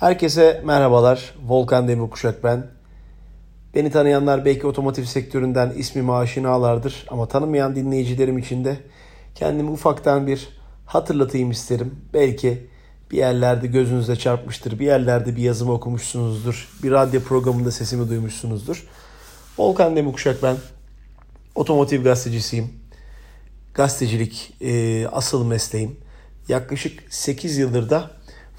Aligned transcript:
Herkese 0.00 0.62
merhabalar. 0.64 1.34
Volkan 1.46 1.88
Demirkuşak 1.88 2.44
ben. 2.44 2.66
Beni 3.74 3.90
tanıyanlar 3.90 4.44
belki 4.44 4.66
otomotiv 4.66 5.04
sektöründen 5.04 5.70
ismimi 5.70 6.12
aşinalardır 6.12 7.06
ama 7.08 7.28
tanımayan 7.28 7.76
dinleyicilerim 7.76 8.38
için 8.38 8.64
de 8.64 8.76
kendimi 9.34 9.70
ufaktan 9.70 10.26
bir 10.26 10.48
hatırlatayım 10.86 11.50
isterim. 11.50 11.94
Belki 12.14 12.66
bir 13.10 13.16
yerlerde 13.16 13.66
gözünüze 13.66 14.16
çarpmıştır, 14.16 14.78
bir 14.78 14.86
yerlerde 14.86 15.36
bir 15.36 15.42
yazımı 15.42 15.72
okumuşsunuzdur, 15.72 16.68
bir 16.82 16.90
radyo 16.90 17.20
programında 17.20 17.70
sesimi 17.70 18.08
duymuşsunuzdur. 18.08 18.86
Volkan 19.58 19.96
Demirkuşak 19.96 20.42
ben. 20.42 20.56
Otomotiv 21.54 22.04
gazetecisiyim. 22.04 22.70
Gazetecilik 23.74 24.54
e, 24.60 25.06
asıl 25.08 25.46
mesleğim. 25.46 25.96
Yaklaşık 26.48 27.12
8 27.12 27.58
yıldır 27.58 27.90
da 27.90 28.10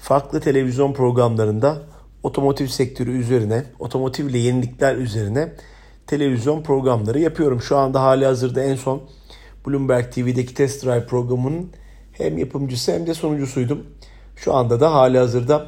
farklı 0.02 0.40
televizyon 0.40 0.92
programlarında 0.92 1.82
otomotiv 2.22 2.66
sektörü 2.66 3.18
üzerine, 3.18 3.64
otomotivle 3.78 4.38
yenilikler 4.38 4.96
üzerine 4.96 5.52
televizyon 6.06 6.62
programları 6.62 7.20
yapıyorum. 7.20 7.62
Şu 7.62 7.76
anda 7.76 8.02
hali 8.02 8.26
hazırda 8.26 8.62
en 8.62 8.76
son 8.76 9.02
Bloomberg 9.66 10.12
TV'deki 10.12 10.54
Test 10.54 10.84
Drive 10.84 11.06
programının 11.06 11.70
hem 12.12 12.38
yapımcısı 12.38 12.92
hem 12.92 13.06
de 13.06 13.14
sunucusuydum. 13.14 13.86
Şu 14.36 14.54
anda 14.54 14.80
da 14.80 14.94
hali 14.94 15.18
hazırda 15.18 15.66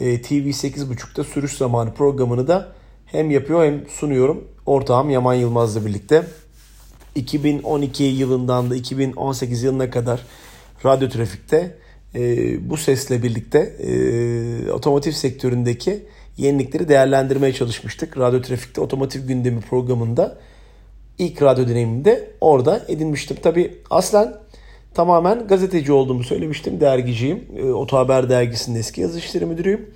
e, 0.00 0.22
TV 0.22 0.32
8.30'da 0.32 1.24
sürüş 1.24 1.52
zamanı 1.52 1.94
programını 1.94 2.48
da 2.48 2.72
hem 3.06 3.30
yapıyor 3.30 3.64
hem 3.64 3.88
sunuyorum. 3.88 4.48
Ortağım 4.66 5.10
Yaman 5.10 5.34
Yılmaz'la 5.34 5.86
birlikte. 5.86 6.26
2012 7.14 8.02
yılından 8.04 8.70
da 8.70 8.76
2018 8.76 9.62
yılına 9.62 9.90
kadar 9.90 10.26
radyo 10.84 11.08
trafikte 11.08 11.76
e, 12.14 12.20
bu 12.70 12.76
sesle 12.76 13.22
birlikte 13.22 13.58
e, 13.58 14.72
otomotiv 14.72 15.12
sektöründeki 15.12 16.02
yenilikleri 16.36 16.88
değerlendirmeye 16.88 17.52
çalışmıştık. 17.52 18.18
Radyo 18.18 18.42
Trafik'te 18.42 18.80
Otomotiv 18.80 19.26
Gündemi 19.26 19.60
programında 19.60 20.38
ilk 21.18 21.42
radyo 21.42 21.68
deneyiminde 21.68 22.30
orada 22.40 22.84
edinmiştim. 22.88 23.36
Tabi 23.42 23.78
aslen 23.90 24.34
tamamen 24.94 25.46
gazeteci 25.46 25.92
olduğumu 25.92 26.24
söylemiştim. 26.24 26.80
Dergiciyim. 26.80 27.44
E, 27.56 27.64
Oto 27.64 27.96
Haber 27.96 28.30
Dergisi'nin 28.30 28.78
eski 28.78 29.00
yazı 29.00 29.46
müdürüyüm. 29.46 29.90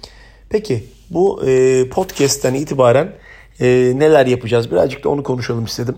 Peki 0.48 0.84
bu 1.11 1.46
e, 1.46 1.84
podcast'ten 1.89 2.55
itibaren 2.55 3.12
e, 3.61 3.92
neler 3.96 4.27
yapacağız? 4.27 4.70
Birazcık 4.70 5.05
da 5.05 5.08
onu 5.08 5.22
konuşalım 5.22 5.64
istedim. 5.64 5.96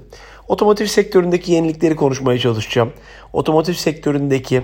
Otomotiv 0.48 0.86
sektöründeki 0.86 1.52
yenilikleri 1.52 1.96
konuşmaya 1.96 2.38
çalışacağım. 2.38 2.92
Otomotiv 3.32 3.72
sektöründeki 3.72 4.62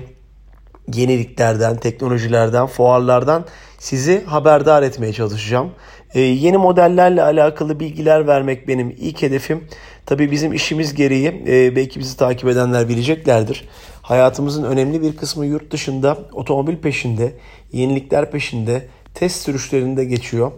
yeniliklerden, 0.95 1.77
teknolojilerden, 1.77 2.67
fuarlardan 2.67 3.45
sizi 3.79 4.25
haberdar 4.25 4.83
etmeye 4.83 5.13
çalışacağım. 5.13 5.71
Ee, 6.15 6.21
yeni 6.21 6.57
modellerle 6.57 7.23
alakalı 7.23 7.81
bilgiler 7.81 8.27
vermek 8.27 8.69
benim 8.69 8.91
ilk 8.91 9.23
hedefim. 9.23 9.65
Tabii 10.07 10.31
bizim 10.31 10.53
işimiz 10.53 10.95
gereği 10.95 11.43
e, 11.47 11.77
belki 11.77 12.01
bizi 12.01 12.17
takip 12.17 12.49
edenler 12.49 12.89
bileceklerdir. 12.89 13.69
Hayatımızın 14.03 14.65
önemli 14.65 15.03
bir 15.03 15.17
kısmı 15.17 15.47
yurt 15.47 15.71
dışında 15.71 16.19
otomobil 16.33 16.77
peşinde, 16.77 17.33
yenilikler 17.73 18.31
peşinde, 18.31 18.87
test 19.15 19.43
sürüşlerinde 19.43 20.05
geçiyor. 20.05 20.53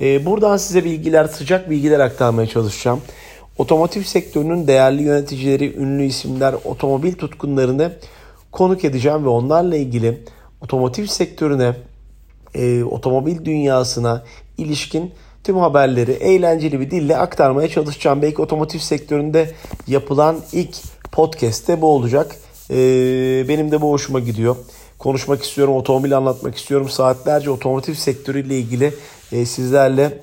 E, 0.00 0.26
buradan 0.26 0.56
size 0.56 0.84
bilgiler, 0.84 1.24
sıcak 1.24 1.70
bilgiler 1.70 2.00
aktarmaya 2.00 2.46
çalışacağım. 2.46 3.00
Otomotiv 3.58 4.02
sektörünün 4.02 4.66
değerli 4.66 5.02
yöneticileri, 5.02 5.76
ünlü 5.76 6.04
isimler, 6.04 6.54
otomobil 6.64 7.12
tutkunlarını 7.12 7.92
konuk 8.52 8.84
edeceğim 8.84 9.24
ve 9.24 9.28
onlarla 9.28 9.76
ilgili 9.76 10.24
otomotiv 10.60 11.06
sektörüne, 11.06 11.74
e, 12.54 12.84
otomobil 12.84 13.44
dünyasına 13.44 14.24
ilişkin 14.58 15.12
tüm 15.44 15.56
haberleri 15.56 16.12
eğlenceli 16.12 16.80
bir 16.80 16.90
dille 16.90 17.16
aktarmaya 17.16 17.68
çalışacağım. 17.68 18.22
Belki 18.22 18.42
otomotiv 18.42 18.78
sektöründe 18.78 19.50
yapılan 19.86 20.36
ilk 20.52 20.76
podcast 21.12 21.68
de 21.68 21.80
bu 21.80 21.86
olacak. 21.86 22.36
E, 22.70 22.76
benim 23.48 23.70
de 23.70 23.80
bu 23.80 23.90
hoşuma 23.90 24.20
gidiyor. 24.20 24.56
Konuşmak 24.98 25.42
istiyorum, 25.42 25.74
otomobil 25.74 26.16
anlatmak 26.16 26.56
istiyorum. 26.56 26.88
Saatlerce 26.88 27.50
otomotiv 27.50 27.94
sektörüyle 27.94 28.58
ilgili 28.58 28.94
e, 29.32 29.44
sizlerle 29.44 30.22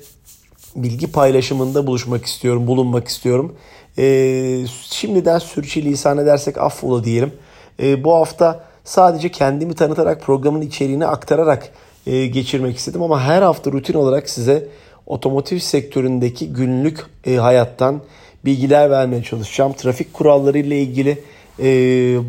bilgi 0.76 1.12
paylaşımında 1.12 1.86
buluşmak 1.86 2.26
istiyorum, 2.26 2.66
bulunmak 2.66 3.08
istiyorum. 3.08 3.56
E, 3.98 4.64
şimdiden 4.90 5.38
sürçülisan 5.38 6.18
edersek 6.18 6.58
affola 6.58 7.04
diyelim. 7.04 7.32
E, 7.82 8.04
bu 8.04 8.14
hafta 8.14 8.64
sadece 8.84 9.30
kendimi 9.30 9.74
tanıtarak 9.74 10.22
programın 10.22 10.60
içeriğini 10.60 11.06
aktararak 11.06 11.72
e, 12.06 12.26
geçirmek 12.26 12.76
istedim 12.76 13.02
ama 13.02 13.22
her 13.22 13.42
hafta 13.42 13.72
rutin 13.72 13.94
olarak 13.94 14.30
size 14.30 14.68
otomotiv 15.06 15.58
sektöründeki 15.58 16.52
günlük 16.52 17.06
e, 17.26 17.36
hayattan 17.36 18.00
bilgiler 18.44 18.90
vermeye 18.90 19.22
çalışacağım. 19.22 19.72
Trafik 19.72 20.14
kuralları 20.14 20.58
ile 20.58 20.80
ilgili 20.80 21.22
e, 21.58 21.64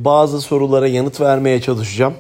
bazı 0.06 0.42
sorulara 0.42 0.88
yanıt 0.88 1.22
vermeye 1.22 1.62
çalışacağım. 1.62 2.14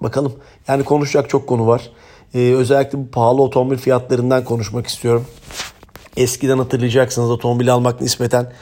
Bakalım 0.00 0.32
yani 0.68 0.84
konuşacak 0.84 1.30
çok 1.30 1.46
konu 1.46 1.66
var. 1.66 1.90
E, 2.34 2.38
özellikle 2.38 2.98
bu 2.98 3.06
pahalı 3.06 3.42
otomobil 3.42 3.76
fiyatlarından 3.76 4.44
konuşmak 4.44 4.86
istiyorum. 4.86 5.26
Eskiden 6.16 6.58
hatırlayacaksınız 6.58 7.30
otomobil 7.30 7.72
almak 7.72 8.00
nispeten 8.00 8.52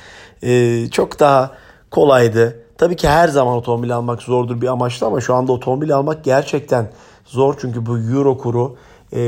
e, 0.43 0.85
çok 0.91 1.21
daha 1.21 1.51
kolaydı. 1.91 2.65
Tabii 2.79 2.97
ki 2.97 3.09
her 3.09 3.29
zaman 3.29 3.57
otomobil 3.57 3.97
almak 3.97 4.23
zordur 4.23 4.61
bir 4.61 4.67
amaçlı 4.67 5.07
ama 5.07 5.21
şu 5.21 5.35
anda 5.35 5.53
otomobil 5.53 5.97
almak 5.97 6.25
gerçekten 6.25 6.91
zor. 7.25 7.55
Çünkü 7.61 7.87
bu 7.87 7.99
euro 7.99 8.39
kuru 8.39 8.77
e, 9.13 9.19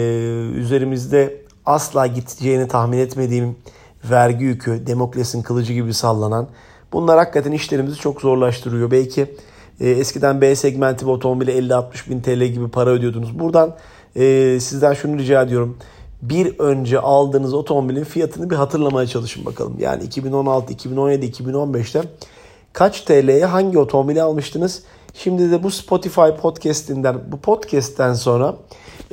üzerimizde 0.55 1.44
asla 1.66 2.06
gideceğini 2.06 2.69
tahmin 2.69 2.99
etmediğim 2.99 3.56
vergi 4.10 4.44
yükü, 4.44 4.87
demokrasinin 4.87 5.43
kılıcı 5.43 5.72
gibi 5.72 5.94
sallanan 5.94 6.49
bunlar 6.93 7.19
hakikaten 7.19 7.53
işlerimizi 7.53 7.97
çok 7.97 8.21
zorlaştırıyor. 8.21 8.91
Belki 8.91 9.37
e, 9.81 9.91
eskiden 9.91 10.41
B 10.41 10.56
segmenti 10.56 11.06
bir 11.06 11.11
otomobile 11.11 11.59
50-60 11.59 12.11
bin 12.11 12.21
TL 12.21 12.44
gibi 12.44 12.69
para 12.69 12.91
ödüyordunuz. 12.91 13.38
Buradan 13.38 13.75
e, 14.16 14.59
sizden 14.61 14.94
şunu 14.94 15.19
rica 15.19 15.43
ediyorum. 15.43 15.78
Bir 16.22 16.59
önce 16.59 17.00
aldığınız 17.00 17.55
otomobilin 17.55 18.05
fiyatını 18.05 18.50
bir 18.50 18.56
hatırlamaya 18.56 19.06
çalışın 19.06 19.47
bakalım. 19.47 19.76
Yani 19.78 20.03
2016, 20.05 20.72
2017, 20.72 21.26
2015'te 21.26 22.03
kaç 22.74 23.00
TL'ye 23.00 23.44
hangi 23.44 23.78
otomobili 23.78 24.22
almıştınız? 24.22 24.82
Şimdi 25.14 25.50
de 25.50 25.62
bu 25.62 25.70
Spotify 25.70 26.30
podcastinden, 26.42 27.32
bu 27.32 27.40
podcast'ten 27.40 28.14
sonra 28.14 28.56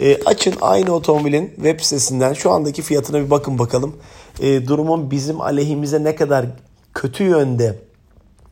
e, 0.01 0.23
açın 0.23 0.53
aynı 0.61 0.91
otomobilin 0.91 1.47
web 1.55 1.79
sitesinden 1.79 2.33
şu 2.33 2.51
andaki 2.51 2.81
fiyatına 2.81 3.25
bir 3.25 3.29
bakın 3.29 3.59
bakalım. 3.59 3.95
E, 4.39 4.67
durumun 4.67 5.11
bizim 5.11 5.41
aleyhimize 5.41 6.03
ne 6.03 6.15
kadar 6.15 6.45
kötü 6.93 7.23
yönde 7.23 7.79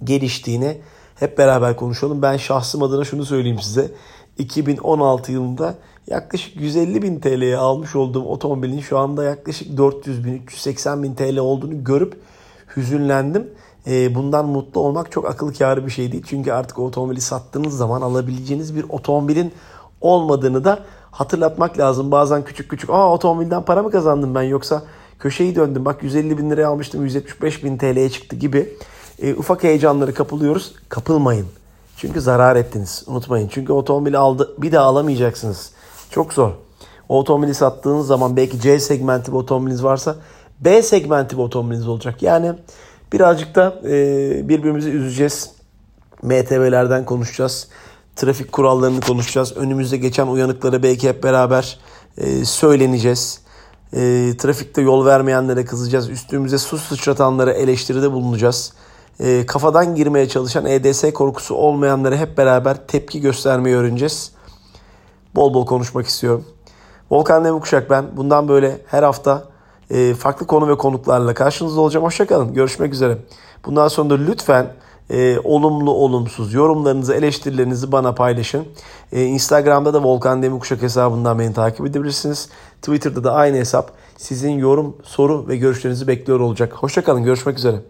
geliştiğini 0.03 0.77
hep 1.15 1.37
beraber 1.37 1.75
konuşalım. 1.75 2.21
Ben 2.21 2.37
şahsım 2.37 2.83
adına 2.83 3.03
şunu 3.03 3.25
söyleyeyim 3.25 3.59
size. 3.59 3.91
2016 4.37 5.31
yılında 5.31 5.75
yaklaşık 6.07 6.61
150 6.61 7.01
bin 7.01 7.19
TL'ye 7.19 7.57
almış 7.57 7.95
olduğum 7.95 8.23
otomobilin 8.23 8.79
şu 8.79 8.97
anda 8.97 9.23
yaklaşık 9.23 9.77
400 9.77 10.25
bin, 10.25 10.33
380 10.33 11.03
bin 11.03 11.15
TL 11.15 11.37
olduğunu 11.37 11.83
görüp 11.83 12.13
hüzünlendim. 12.75 13.47
Ee, 13.87 14.15
bundan 14.15 14.45
mutlu 14.45 14.81
olmak 14.81 15.11
çok 15.11 15.25
akıl 15.25 15.53
kârı 15.53 15.85
bir 15.85 15.91
şey 15.91 16.11
değil. 16.11 16.23
Çünkü 16.27 16.51
artık 16.51 16.79
otomobili 16.79 17.21
sattığınız 17.21 17.77
zaman 17.77 18.01
alabileceğiniz 18.01 18.75
bir 18.75 18.85
otomobilin 18.89 19.53
olmadığını 20.01 20.63
da 20.63 20.79
hatırlatmak 21.11 21.79
lazım. 21.79 22.11
Bazen 22.11 22.43
küçük 22.43 22.69
küçük 22.69 22.89
aa 22.89 23.13
otomobilden 23.13 23.63
para 23.63 23.83
mı 23.83 23.91
kazandım 23.91 24.35
ben 24.35 24.43
yoksa 24.43 24.83
köşeyi 25.19 25.55
döndüm 25.55 25.85
bak 25.85 26.03
150 26.03 26.37
bin 26.37 26.49
liraya 26.49 26.67
almıştım 26.67 27.03
175 27.03 27.63
bin 27.63 27.77
TL'ye 27.77 28.09
çıktı 28.09 28.35
gibi 28.35 28.73
e, 29.21 29.33
ufak 29.33 29.63
heyecanları 29.63 30.13
kapılıyoruz. 30.13 30.75
Kapılmayın. 30.89 31.47
Çünkü 31.97 32.21
zarar 32.21 32.55
ettiniz. 32.55 33.03
Unutmayın. 33.07 33.47
Çünkü 33.47 33.73
otomobili 33.73 34.17
aldı 34.17 34.53
bir 34.57 34.71
daha 34.71 34.85
alamayacaksınız. 34.85 35.71
Çok 36.11 36.33
zor. 36.33 36.51
O 37.09 37.19
otomobili 37.19 37.53
sattığınız 37.53 38.07
zaman 38.07 38.35
belki 38.35 38.61
C 38.61 38.79
segmenti 38.79 39.31
bir 39.31 39.37
otomobiliniz 39.37 39.83
varsa 39.83 40.15
B 40.59 40.81
segmenti 40.81 41.37
bir 41.37 41.41
otomobiliniz 41.41 41.87
olacak. 41.87 42.23
Yani 42.23 42.53
Birazcık 43.13 43.55
da 43.55 43.81
e, 43.83 44.49
birbirimizi 44.49 44.89
üzeceğiz. 44.89 45.51
MTV'lerden 46.23 47.05
konuşacağız. 47.05 47.67
Trafik 48.15 48.51
kurallarını 48.51 49.01
konuşacağız. 49.01 49.57
Önümüzde 49.57 49.97
geçen 49.97 50.27
uyanıkları 50.27 50.83
belki 50.83 51.09
hep 51.09 51.23
beraber 51.23 51.79
e, 52.17 52.45
söyleneceğiz. 52.45 53.41
E, 53.93 54.33
trafikte 54.37 54.81
yol 54.81 55.05
vermeyenlere 55.05 55.65
kızacağız. 55.65 56.09
Üstümüze 56.09 56.57
su 56.57 56.77
sıçratanlara 56.77 57.53
eleştiride 57.53 58.11
bulunacağız. 58.11 58.73
E, 59.19 59.45
kafadan 59.45 59.95
girmeye 59.95 60.27
çalışan 60.27 60.65
EDS 60.65 61.13
korkusu 61.13 61.55
olmayanlara 61.55 62.15
hep 62.15 62.37
beraber 62.37 62.87
tepki 62.87 63.21
göstermeyi 63.21 63.75
öğreneceğiz. 63.75 64.31
Bol 65.35 65.53
bol 65.53 65.65
konuşmak 65.65 66.07
istiyorum. 66.07 66.45
Volkan 67.11 67.45
Demukuşak 67.45 67.89
ben. 67.89 68.17
Bundan 68.17 68.47
böyle 68.47 68.81
her 68.87 69.03
hafta 69.03 69.48
e, 69.91 70.13
farklı 70.13 70.47
konu 70.47 70.67
ve 70.67 70.77
konuklarla 70.77 71.33
karşınızda 71.33 71.81
olacağım. 71.81 72.05
Hoşçakalın. 72.05 72.53
Görüşmek 72.53 72.93
üzere. 72.93 73.17
Bundan 73.65 73.87
sonra 73.87 74.09
da 74.09 74.15
lütfen 74.15 74.67
E, 75.11 75.39
olumlu 75.43 75.91
olumsuz 75.91 76.53
yorumlarınızı 76.53 77.13
eleştirilerinizi 77.13 77.91
bana 77.91 78.15
paylaşın. 78.15 78.65
E, 79.11 79.23
Instagram'da 79.25 79.93
da 79.93 80.03
Volkan 80.03 80.43
Demirkuşak 80.43 80.81
hesabından 80.81 81.39
beni 81.39 81.53
takip 81.53 81.85
edebilirsiniz. 81.85 82.49
Twitter'da 82.81 83.23
da 83.23 83.33
aynı 83.33 83.57
hesap. 83.57 83.91
Sizin 84.17 84.51
yorum, 84.51 84.97
soru 85.03 85.47
ve 85.47 85.57
görüşlerinizi 85.57 86.07
bekliyor 86.07 86.39
olacak. 86.39 86.73
Hoşçakalın 86.73 87.23
görüşmek 87.23 87.57
üzere. 87.57 87.81